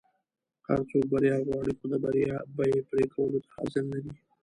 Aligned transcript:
هر 0.67 0.79
څوک 0.89 1.03
بریا 1.11 1.35
غواړي 1.47 1.73
خو 1.77 1.85
د 1.91 1.95
بریا 2.03 2.35
بیی 2.55 2.79
پری 2.89 3.05
کولو 3.13 3.39
ته 3.45 3.49
حاضر 3.55 3.83
نه 3.93 3.99
دي. 4.03 4.13